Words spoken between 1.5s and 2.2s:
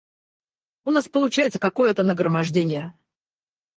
какое-то